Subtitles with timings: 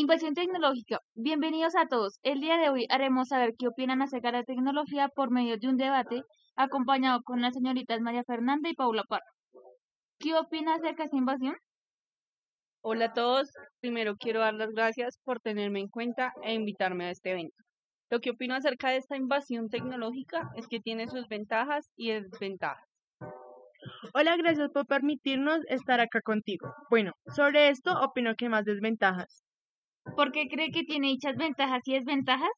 [0.00, 1.00] Invasión tecnológica.
[1.14, 2.20] Bienvenidos a todos.
[2.22, 5.68] El día de hoy haremos saber qué opinan acerca de la tecnología por medio de
[5.68, 6.22] un debate
[6.56, 9.30] acompañado con las señoritas María Fernanda y Paula Parra.
[10.18, 11.54] ¿Qué opinan acerca de esta invasión?
[12.82, 13.50] Hola a todos.
[13.80, 17.62] Primero quiero dar las gracias por tenerme en cuenta e invitarme a este evento.
[18.08, 22.88] Lo que opino acerca de esta invasión tecnológica es que tiene sus ventajas y desventajas.
[24.14, 26.72] Hola, gracias por permitirnos estar acá contigo.
[26.88, 29.44] Bueno, sobre esto opino que más desventajas.
[30.16, 32.50] ¿Por qué cree que tiene dichas ventajas y desventajas?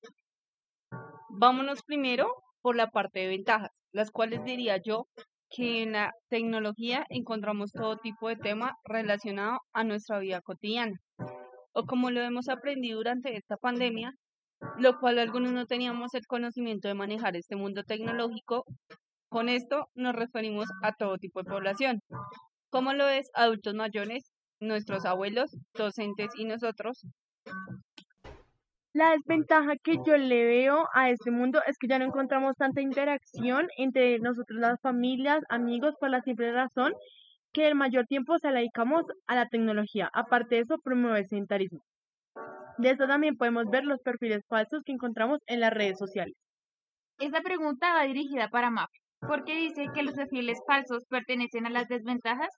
[1.28, 5.06] Vámonos primero por la parte de ventajas, las cuales diría yo
[5.50, 10.98] que en la tecnología encontramos todo tipo de tema relacionado a nuestra vida cotidiana.
[11.72, 14.12] O como lo hemos aprendido durante esta pandemia,
[14.78, 18.64] lo cual algunos no teníamos el conocimiento de manejar este mundo tecnológico.
[19.28, 22.00] Con esto nos referimos a todo tipo de población,
[22.70, 27.04] como lo es adultos mayores, nuestros abuelos, docentes y nosotros.
[28.94, 32.82] La desventaja que yo le veo a este mundo es que ya no encontramos tanta
[32.82, 36.92] interacción entre nosotros las familias, amigos, por la simple razón
[37.52, 40.10] que el mayor tiempo se la dedicamos a la tecnología.
[40.12, 41.80] Aparte de eso, promueve el sedentarismo.
[42.78, 46.34] De eso también podemos ver los perfiles falsos que encontramos en las redes sociales.
[47.18, 48.90] Esta pregunta va dirigida para MAP,
[49.20, 52.48] porque dice que los perfiles falsos pertenecen a las desventajas.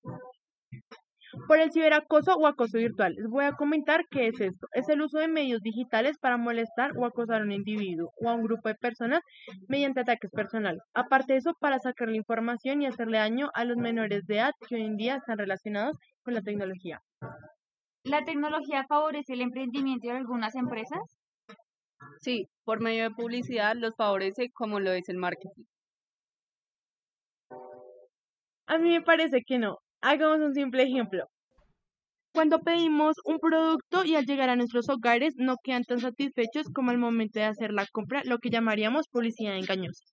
[1.46, 4.66] Por el ciberacoso o acoso virtual, les voy a comentar qué es esto.
[4.72, 8.34] Es el uso de medios digitales para molestar o acosar a un individuo o a
[8.34, 9.20] un grupo de personas
[9.68, 10.82] mediante ataques personales.
[10.94, 14.76] Aparte de eso, para sacarle información y hacerle daño a los menores de edad que
[14.76, 17.00] hoy en día están relacionados con la tecnología.
[18.04, 21.00] ¿La tecnología favorece el emprendimiento de algunas empresas?
[22.20, 25.64] Sí, por medio de publicidad los favorece como lo es el marketing.
[28.66, 29.83] A mí me parece que no.
[30.06, 31.24] Hagamos un simple ejemplo.
[32.34, 36.90] Cuando pedimos un producto y al llegar a nuestros hogares no quedan tan satisfechos como
[36.90, 40.04] al momento de hacer la compra, lo que llamaríamos publicidad engañosa.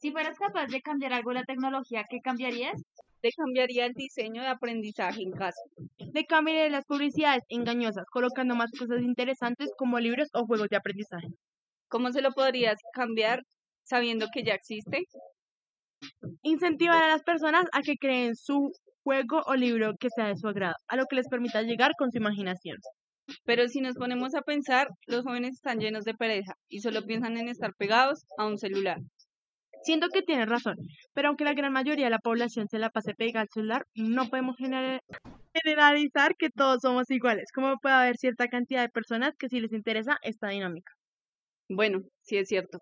[0.00, 2.82] Si fueras capaz de cambiar algo en la tecnología, ¿qué cambiarías?
[3.22, 5.62] Te cambiaría el diseño de aprendizaje en casa.
[6.12, 11.28] Le cambiaría las publicidades engañosas, colocando más cosas interesantes como libros o juegos de aprendizaje.
[11.88, 13.44] ¿Cómo se lo podrías cambiar
[13.84, 15.04] sabiendo que ya existe?
[16.42, 20.48] Incentivar a las personas a que creen su juego o libro que sea de su
[20.48, 22.76] agrado, a lo que les permita llegar con su imaginación.
[23.44, 27.36] Pero si nos ponemos a pensar, los jóvenes están llenos de pereza y solo piensan
[27.36, 28.98] en estar pegados a un celular.
[29.82, 30.76] Siento que tienes razón,
[31.14, 34.28] pero aunque la gran mayoría de la población se la pase pegada al celular, no
[34.28, 39.58] podemos generalizar que todos somos iguales, como puede haber cierta cantidad de personas que sí
[39.60, 40.92] les interesa esta dinámica.
[41.68, 42.78] Bueno, sí es cierto.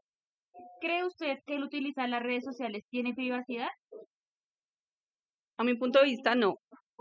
[0.81, 3.69] ¿Cree usted que el utilizar las redes sociales tiene privacidad?
[5.59, 6.55] A mi punto de vista, no,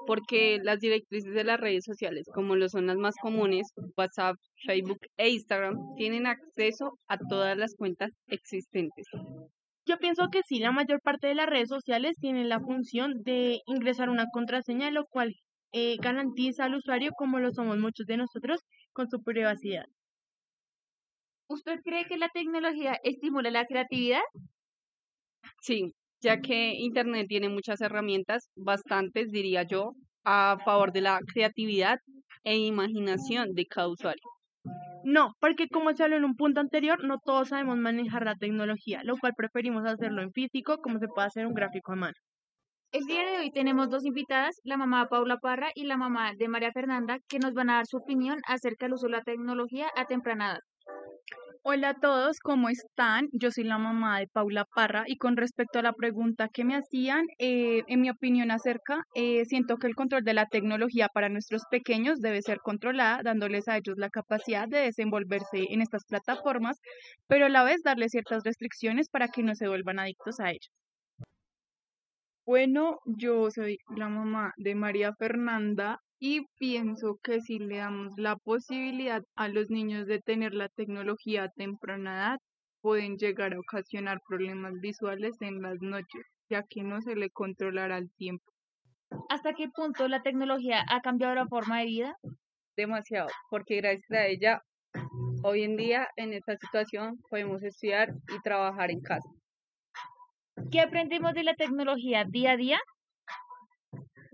[0.07, 4.35] porque las directrices de las redes sociales, como lo son las más comunes, WhatsApp,
[4.65, 9.05] Facebook e Instagram, tienen acceso a todas las cuentas existentes.
[9.85, 13.61] Yo pienso que sí, la mayor parte de las redes sociales tienen la función de
[13.67, 15.35] ingresar una contraseña, lo cual
[15.71, 19.85] eh, garantiza al usuario, como lo somos muchos de nosotros, con su privacidad.
[21.47, 24.21] ¿Usted cree que la tecnología estimula la creatividad?
[25.61, 31.99] Sí, ya que Internet tiene muchas herramientas, bastantes diría yo, a favor de la creatividad
[32.43, 34.23] e imaginación de cada usuario.
[35.03, 39.01] No, porque como se habló en un punto anterior, no todos sabemos manejar la tecnología,
[39.03, 42.15] lo cual preferimos hacerlo en físico como se puede hacer un gráfico a mano.
[42.91, 46.47] El día de hoy tenemos dos invitadas, la mamá Paula Parra y la mamá de
[46.47, 49.89] María Fernanda, que nos van a dar su opinión acerca del uso de la tecnología
[49.95, 50.59] a temprana edad.
[51.69, 53.27] Hola a todos, ¿cómo están?
[53.33, 56.77] Yo soy la mamá de Paula Parra y con respecto a la pregunta que me
[56.77, 61.27] hacían, eh, en mi opinión acerca, eh, siento que el control de la tecnología para
[61.27, 66.79] nuestros pequeños debe ser controlada, dándoles a ellos la capacidad de desenvolverse en estas plataformas,
[67.27, 70.71] pero a la vez darles ciertas restricciones para que no se vuelvan adictos a ellas.
[72.45, 78.35] Bueno, yo soy la mamá de María Fernanda y pienso que si le damos la
[78.37, 82.39] posibilidad a los niños de tener la tecnología a temprana edad,
[82.81, 87.97] pueden llegar a ocasionar problemas visuales en las noches, ya que no se le controlará
[87.97, 88.51] el tiempo.
[89.29, 92.15] ¿Hasta qué punto la tecnología ha cambiado la forma de vida?
[92.75, 94.61] Demasiado, porque gracias a ella,
[95.43, 99.29] hoy en día en esta situación podemos estudiar y trabajar en casa.
[100.71, 102.79] ¿Qué aprendemos de la tecnología día a día?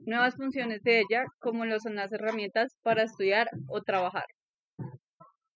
[0.06, 4.26] Nuevas funciones de ella, como lo son las herramientas para estudiar o trabajar.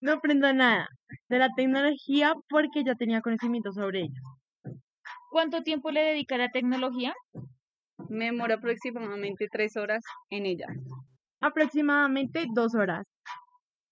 [0.00, 0.88] No aprendo nada
[1.28, 4.20] de la tecnología porque ya tenía conocimiento sobre ella.
[5.30, 7.14] ¿Cuánto tiempo le dedica a la tecnología?
[8.08, 10.66] Me demoro aproximadamente tres horas en ella.
[11.40, 13.04] Aproximadamente dos horas.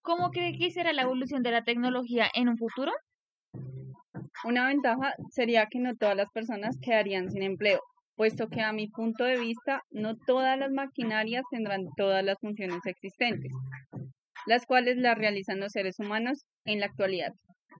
[0.01, 2.91] ¿Cómo cree que será la evolución de la tecnología en un futuro?
[4.45, 7.81] Una ventaja sería que no todas las personas quedarían sin empleo,
[8.17, 12.81] puesto que a mi punto de vista no todas las maquinarias tendrán todas las funciones
[12.85, 13.51] existentes,
[14.47, 17.31] las cuales las realizan los seres humanos en la actualidad.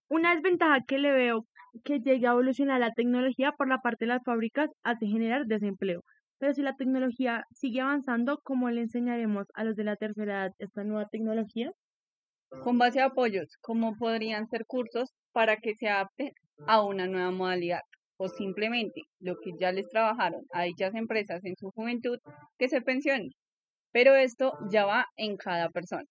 [0.08, 1.44] Una desventaja que le veo
[1.84, 6.02] que llegue a evolucionar la tecnología por la parte de las fábricas hace generar desempleo.
[6.38, 10.52] Pero si la tecnología sigue avanzando, ¿cómo le enseñaremos a los de la tercera edad
[10.58, 11.72] esta nueva tecnología?
[12.62, 16.32] Con base a apoyos, como podrían ser cursos para que se adapten
[16.66, 17.82] a una nueva modalidad
[18.18, 22.18] o simplemente lo que ya les trabajaron a dichas empresas en su juventud,
[22.58, 23.30] que se pensionen.
[23.92, 26.04] Pero esto ya va en cada persona.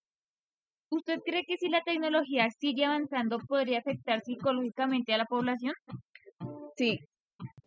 [0.90, 5.74] ¿Usted cree que si la tecnología sigue avanzando podría afectar psicológicamente a la población?
[6.78, 7.00] Sí,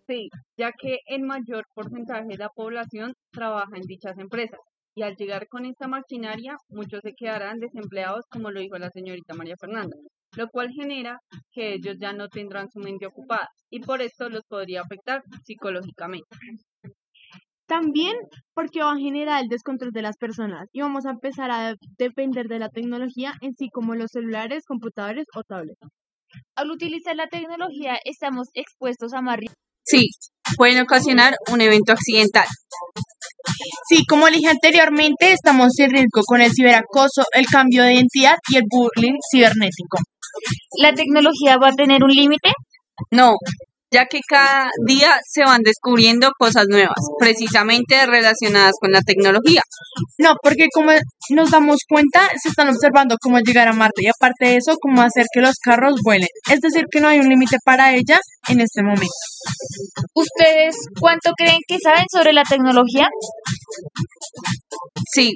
[0.06, 4.58] sí, ya que el mayor porcentaje de la población trabaja en dichas empresas
[4.94, 9.34] y al llegar con esta maquinaria muchos se quedarán desempleados, como lo dijo la señorita
[9.34, 9.96] María Fernanda,
[10.36, 11.18] lo cual genera
[11.52, 16.28] que ellos ya no tendrán su mente ocupada y por esto los podría afectar psicológicamente.
[17.66, 18.16] También
[18.52, 22.46] porque va a generar el descontrol de las personas y vamos a empezar a depender
[22.48, 25.78] de la tecnología en sí como los celulares, computadores o tablets.
[26.56, 29.38] Al utilizar la tecnología estamos expuestos a más
[29.84, 30.08] Sí,
[30.56, 32.46] pueden ocasionar un evento accidental.
[33.88, 38.56] Sí, como dije anteriormente, estamos en riesgo con el ciberacoso, el cambio de identidad y
[38.56, 39.98] el bullying cibernético.
[40.78, 42.50] ¿La tecnología va a tener un límite?
[43.10, 43.34] No,
[43.90, 49.62] ya que cada día se van descubriendo cosas nuevas, precisamente relacionadas con la tecnología.
[50.18, 50.92] No, porque como
[51.30, 55.02] nos damos cuenta, se están observando cómo llegar a Marte y aparte de eso, cómo
[55.02, 56.28] hacer que los carros vuelen.
[56.50, 59.06] Es decir, que no hay un límite para ella en este momento.
[60.14, 63.08] ¿Ustedes cuánto creen que saben sobre la tecnología?
[65.12, 65.32] Sí,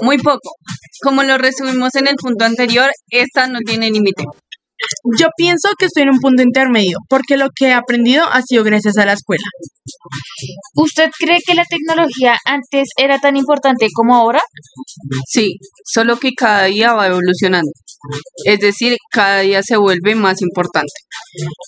[0.00, 0.54] muy poco.
[1.02, 4.24] Como lo resumimos en el punto anterior, esta no tiene límite.
[5.18, 8.64] Yo pienso que estoy en un punto intermedio, porque lo que he aprendido ha sido
[8.64, 9.44] gracias a la escuela.
[10.74, 14.40] ¿Usted cree que la tecnología antes era tan importante como ahora?
[15.26, 17.70] Sí, solo que cada día va evolucionando.
[18.44, 20.92] Es decir, cada día se vuelve más importante.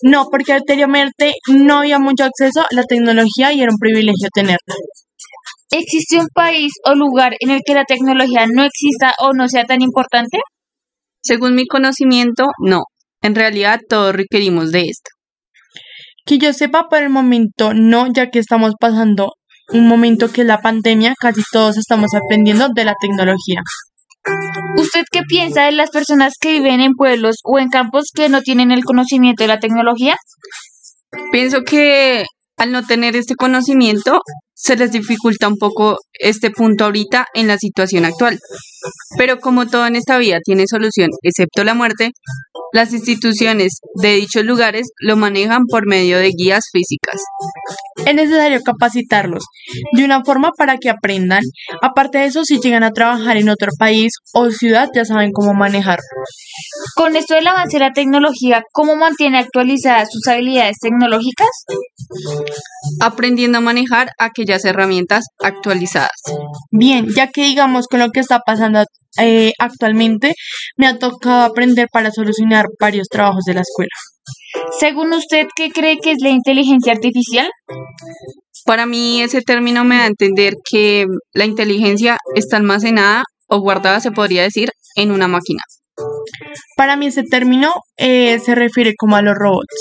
[0.03, 4.75] No, porque anteriormente no había mucho acceso a la tecnología y era un privilegio tenerla.
[5.71, 9.65] ¿Existe un país o lugar en el que la tecnología no exista o no sea
[9.65, 10.39] tan importante?
[11.23, 12.83] Según mi conocimiento, no.
[13.25, 15.11] En realidad todos requerimos de esto.
[16.27, 19.33] Que yo sepa por el momento no, ya que estamos pasando
[19.73, 23.61] un momento que es la pandemia, casi todos estamos aprendiendo de la tecnología.
[24.77, 28.43] ¿Usted qué piensa de las personas que viven en pueblos o en campos que no
[28.43, 30.17] tienen el conocimiento de la tecnología?
[31.33, 32.27] Pienso que
[32.59, 34.21] al no tener este conocimiento
[34.55, 38.39] se les dificulta un poco este punto ahorita en la situación actual.
[39.19, 42.11] Pero como todo en esta vida tiene solución, excepto la muerte,
[42.75, 47.23] las instituciones de dichos lugares lo manejan por medio de guías físicas.
[48.05, 49.45] Es necesario capacitarlos
[49.97, 51.45] de una forma para que aprendan.
[51.83, 55.55] Aparte de eso, si llegan a trabajar en otro país o ciudad, ya saben cómo
[55.55, 56.03] manejarlo.
[56.97, 61.49] Con esto del avance de la tecnología, ¿cómo mantiene actualizadas sus habilidades tecnológicas?
[63.01, 66.11] Aprendiendo a manejar aquellas herramientas actualizadas.
[66.71, 68.85] Bien, ya que digamos con lo que está pasando
[69.21, 70.35] eh, actualmente
[70.77, 73.91] me ha tocado aprender para solucionar varios trabajos de la escuela.
[74.79, 77.49] Según usted, ¿qué cree que es la inteligencia artificial?
[78.65, 84.01] Para mí ese término me da a entender que la inteligencia está almacenada o guardada,
[84.01, 85.63] se podría decir, en una máquina.
[86.77, 89.75] Para mí ese término eh, se refiere como a los robots.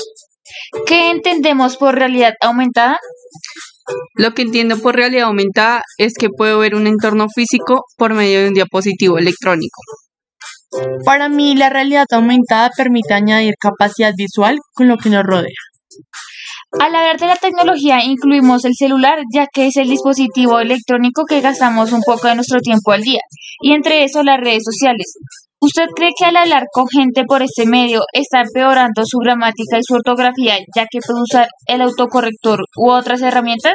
[0.86, 3.00] ¿Qué entendemos por realidad aumentada?
[4.16, 8.42] Lo que entiendo por realidad aumentada es que puedo ver un entorno físico por medio
[8.42, 9.82] de un dispositivo electrónico.
[11.06, 15.54] Para mí, la realidad aumentada permite añadir capacidad visual con lo que nos rodea.
[16.80, 21.42] Al hablar de la tecnología, incluimos el celular, ya que es el dispositivo electrónico que
[21.42, 23.20] gastamos un poco de nuestro tiempo al día,
[23.62, 25.14] y entre eso las redes sociales.
[25.65, 29.84] ¿Usted cree que al hablar con gente por este medio está empeorando su gramática y
[29.88, 33.72] su ortografía, ya que puede usar el autocorrector u otras herramientas?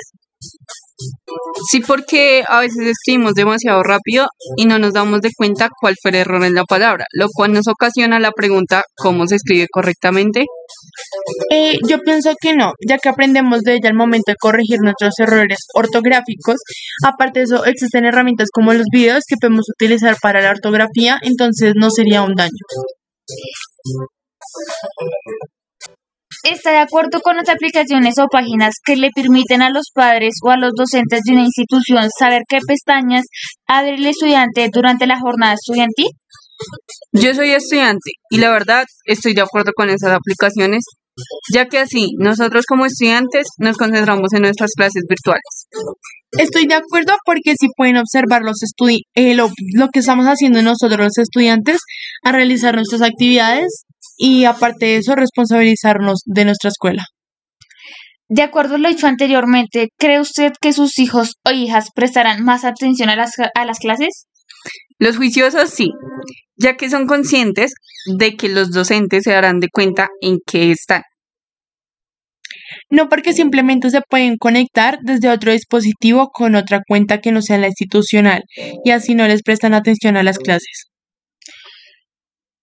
[1.71, 4.27] Sí, porque a veces escribimos demasiado rápido
[4.57, 7.53] y no nos damos de cuenta cuál fue el error en la palabra, lo cual
[7.53, 10.45] nos ocasiona la pregunta ¿cómo se escribe correctamente?
[11.53, 15.15] Eh, yo pienso que no, ya que aprendemos de ella al momento de corregir nuestros
[15.19, 16.57] errores ortográficos.
[17.07, 21.75] Aparte de eso, existen herramientas como los videos que podemos utilizar para la ortografía, entonces
[21.77, 22.51] no sería un daño.
[26.45, 30.51] ¿Está de acuerdo con las aplicaciones o páginas que le permiten a los padres o
[30.51, 33.25] a los docentes de una institución saber qué pestañas
[33.67, 36.09] abre el estudiante durante la jornada estudiantil?
[37.13, 40.85] Yo soy estudiante y la verdad estoy de acuerdo con esas aplicaciones,
[41.53, 45.69] ya que así nosotros como estudiantes nos concentramos en nuestras clases virtuales.
[46.39, 50.63] Estoy de acuerdo porque si pueden observar los estudi eh, lo, lo que estamos haciendo
[50.63, 51.79] nosotros los estudiantes
[52.23, 53.87] a realizar nuestras actividades
[54.19, 57.05] y aparte de eso responsabilizarnos de nuestra escuela.
[58.29, 62.65] De acuerdo a lo dicho anteriormente, ¿cree usted que sus hijos o hijas prestarán más
[62.65, 64.27] atención a las, a las clases?
[64.99, 65.93] Los juiciosos sí,
[66.57, 67.73] ya que son conscientes
[68.19, 71.03] de que los docentes se darán de cuenta en qué están.
[72.91, 77.59] No porque simplemente se pueden conectar desde otro dispositivo con otra cuenta que no sea
[77.59, 78.43] la institucional
[78.85, 80.89] y así no les prestan atención a las clases.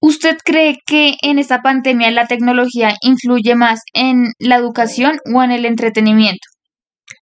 [0.05, 5.49] ¿Usted cree que en esta pandemia la tecnología influye más en la educación o en
[5.49, 6.47] el entretenimiento?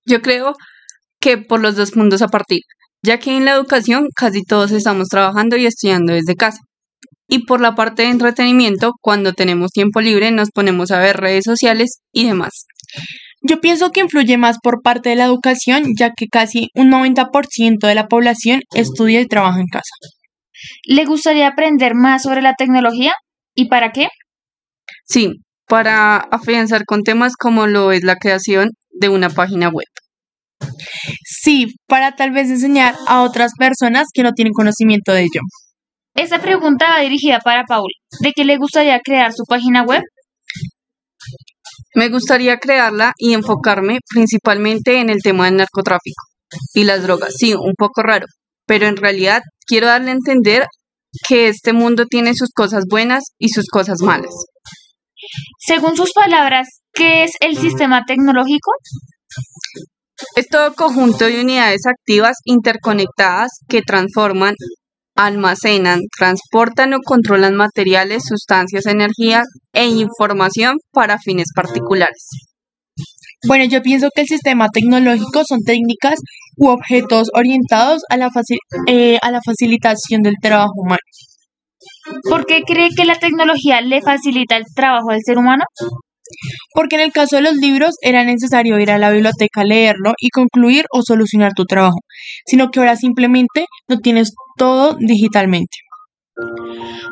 [0.03, 0.51] Yo creo
[1.21, 2.59] que por los dos puntos a partir,
[3.01, 6.59] ya que en la educación casi todos estamos trabajando y estudiando desde casa.
[7.29, 11.45] Y por la parte de entretenimiento, cuando tenemos tiempo libre nos ponemos a ver redes
[11.45, 12.65] sociales y demás.
[13.43, 17.87] Yo pienso que influye más por parte de la educación, ya que casi un 90%
[17.87, 19.95] de la población estudia y trabaja en casa.
[20.85, 23.13] ¿Le gustaría aprender más sobre la tecnología?
[23.55, 24.07] ¿Y para qué?
[25.05, 25.31] Sí,
[25.67, 29.87] para afianzar con temas como lo es la creación de una página web.
[31.25, 35.41] Sí, para tal vez enseñar a otras personas que no tienen conocimiento de ello.
[36.15, 37.91] Esta pregunta va dirigida para Paul.
[38.21, 40.01] ¿De qué le gustaría crear su página web?
[41.95, 46.23] Me gustaría crearla y enfocarme principalmente en el tema del narcotráfico
[46.73, 47.33] y las drogas.
[47.35, 48.25] Sí, un poco raro,
[48.65, 50.65] pero en realidad quiero darle a entender
[51.27, 54.33] que este mundo tiene sus cosas buenas y sus cosas malas.
[55.59, 58.71] Según sus palabras, ¿qué es el sistema tecnológico?
[60.35, 64.55] Es todo conjunto de unidades activas interconectadas que transforman,
[65.15, 69.43] almacenan, transportan o controlan materiales, sustancias, energía
[69.73, 72.27] e información para fines particulares.
[73.47, 76.19] Bueno, yo pienso que el sistema tecnológico son técnicas
[76.57, 78.57] u objetos orientados a la, faci-
[78.87, 80.99] eh, a la facilitación del trabajo humano.
[82.29, 85.63] ¿Por qué cree que la tecnología le facilita el trabajo al ser humano?
[86.73, 90.13] Porque en el caso de los libros era necesario ir a la biblioteca a leerlo
[90.19, 91.99] y concluir o solucionar tu trabajo,
[92.45, 95.77] sino que ahora simplemente lo tienes todo digitalmente.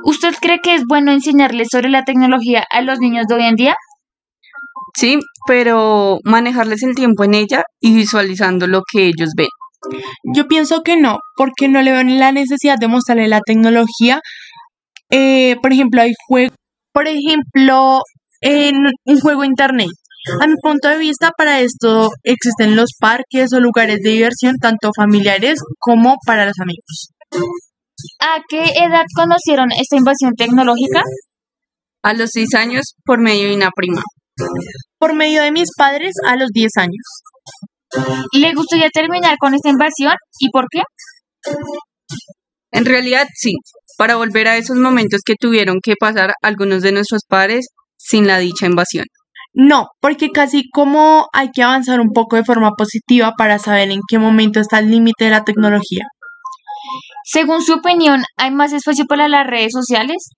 [0.05, 3.55] ¿Usted cree que es bueno enseñarles sobre la tecnología a los niños de hoy en
[3.55, 3.75] día?
[4.95, 9.47] Sí, pero manejarles el tiempo en ella y visualizando lo que ellos ven.
[10.35, 14.19] Yo pienso que no, porque no le veo la necesidad de mostrarle la tecnología.
[15.09, 16.55] Eh, por ejemplo, hay juegos,
[16.93, 17.99] por ejemplo,
[18.41, 19.89] en un juego internet.
[20.39, 24.91] A mi punto de vista, para esto existen los parques o lugares de diversión, tanto
[24.95, 27.09] familiares como para los amigos.
[28.19, 31.01] ¿A qué edad conocieron esta invasión tecnológica?
[32.03, 34.01] A los seis años por medio de una prima.
[34.97, 37.21] Por medio de mis padres a los 10 años.
[38.33, 40.81] ¿Le gustaría terminar con esta invasión y por qué?
[42.71, 43.53] En realidad sí,
[43.97, 48.39] para volver a esos momentos que tuvieron que pasar algunos de nuestros padres sin la
[48.39, 49.05] dicha invasión.
[49.53, 53.99] No, porque casi como hay que avanzar un poco de forma positiva para saber en
[54.07, 56.05] qué momento está el límite de la tecnología.
[57.25, 60.29] Según su opinión, ¿hay más espacio para las redes sociales?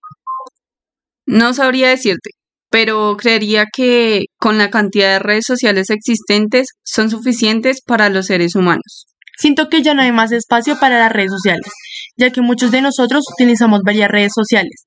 [1.26, 2.32] No sabría decirte,
[2.74, 8.56] pero creería que con la cantidad de redes sociales existentes son suficientes para los seres
[8.56, 9.06] humanos.
[9.38, 11.72] Siento que ya no hay más espacio para las redes sociales,
[12.18, 14.86] ya que muchos de nosotros utilizamos varias redes sociales.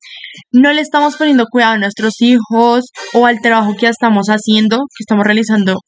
[0.51, 4.79] No le estamos poniendo cuidado a nuestros hijos o al trabajo que ya estamos haciendo,
[4.79, 5.79] que estamos realizando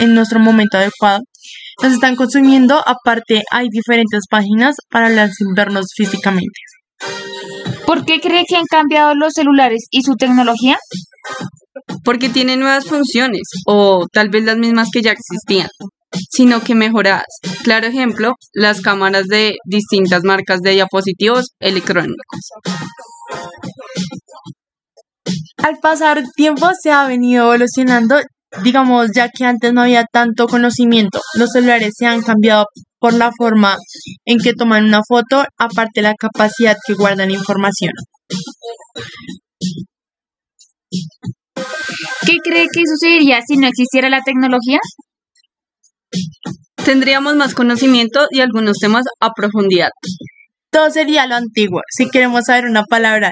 [0.00, 1.20] en nuestro momento adecuado.
[1.82, 6.60] Nos están consumiendo, aparte hay diferentes páginas para las vernos físicamente.
[7.86, 10.76] ¿Por qué cree que han cambiado los celulares y su tecnología?
[12.04, 15.68] Porque tienen nuevas funciones o tal vez las mismas que ya existían,
[16.30, 17.26] sino que mejoradas.
[17.62, 22.40] Claro ejemplo, las cámaras de distintas marcas de diapositivos electrónicos.
[25.62, 28.16] Al pasar tiempo se ha venido evolucionando,
[28.62, 31.20] digamos, ya que antes no había tanto conocimiento.
[31.34, 32.66] Los celulares se han cambiado
[32.98, 33.76] por la forma
[34.24, 37.92] en que toman una foto, aparte la capacidad que guardan información.
[40.90, 44.78] ¿Qué cree que sucedería si no existiera la tecnología?
[46.84, 49.90] Tendríamos más conocimiento y algunos temas a profundidad.
[50.70, 53.30] Todo sería lo antiguo, si queremos saber una palabra.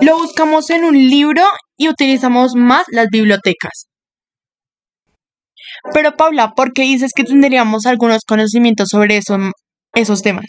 [0.00, 1.42] Lo buscamos en un libro
[1.76, 3.88] y utilizamos más las bibliotecas.
[5.92, 9.36] Pero Paula, ¿por qué dices que tendríamos algunos conocimientos sobre eso,
[9.94, 10.46] esos temas?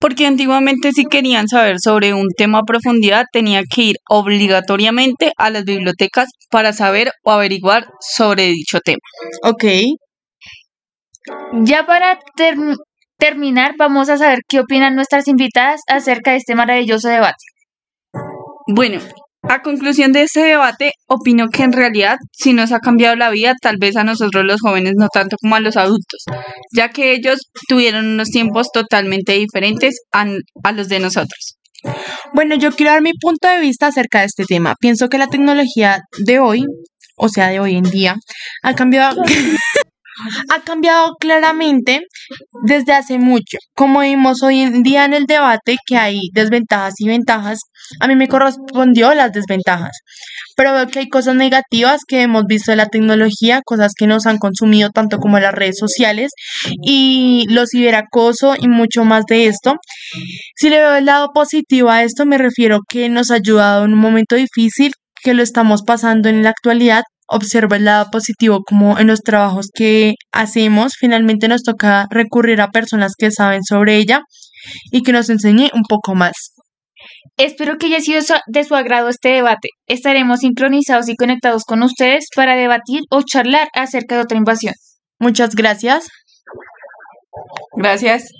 [0.00, 5.50] Porque antiguamente si querían saber sobre un tema a profundidad tenía que ir obligatoriamente a
[5.50, 9.00] las bibliotecas para saber o averiguar sobre dicho tema.
[9.42, 9.64] Ok.
[11.64, 12.56] Ya para ter-
[13.18, 17.44] terminar, vamos a saber qué opinan nuestras invitadas acerca de este maravilloso debate.
[18.68, 19.00] Bueno,
[19.48, 23.54] a conclusión de este debate, opino que en realidad sí nos ha cambiado la vida,
[23.60, 26.24] tal vez a nosotros los jóvenes no tanto como a los adultos,
[26.74, 27.38] ya que ellos
[27.68, 30.26] tuvieron unos tiempos totalmente diferentes a,
[30.64, 31.58] a los de nosotros.
[32.34, 34.74] Bueno, yo quiero dar mi punto de vista acerca de este tema.
[34.80, 36.64] Pienso que la tecnología de hoy,
[37.16, 38.16] o sea, de hoy en día,
[38.62, 39.22] ha cambiado,
[40.50, 42.02] ha cambiado claramente
[42.64, 43.58] desde hace mucho.
[43.74, 47.58] Como vimos hoy en día en el debate que hay desventajas y ventajas,
[48.00, 49.92] a mí me correspondió las desventajas.
[50.56, 54.26] Pero veo que hay cosas negativas que hemos visto de la tecnología, cosas que nos
[54.26, 56.32] han consumido tanto como las redes sociales
[56.82, 59.76] y los ciberacoso y mucho más de esto.
[60.56, 63.92] Si le veo el lado positivo a esto, me refiero que nos ha ayudado en
[63.92, 67.02] un momento difícil que lo estamos pasando en la actualidad.
[67.28, 72.70] Observo el lado positivo como en los trabajos que hacemos, finalmente nos toca recurrir a
[72.70, 74.22] personas que saben sobre ella
[74.90, 76.54] y que nos enseñe un poco más.
[77.36, 79.68] Espero que haya sido de su agrado este debate.
[79.86, 84.74] Estaremos sincronizados y conectados con ustedes para debatir o charlar acerca de otra invasión.
[85.20, 86.08] Muchas gracias.
[87.76, 88.32] Gracias.